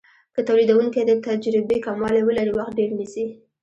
[0.33, 3.25] که تولیدونکی د تجربې کموالی ولري وخت ډیر نیسي.